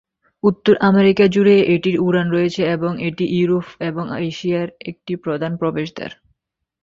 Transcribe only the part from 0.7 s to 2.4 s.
America জুড়ে এটির উড়ান